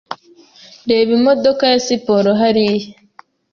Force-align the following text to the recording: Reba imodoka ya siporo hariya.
Reba 0.89 1.11
imodoka 1.19 1.63
ya 1.71 1.79
siporo 1.85 2.29
hariya. 2.41 2.87